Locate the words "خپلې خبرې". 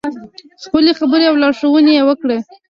0.63-1.25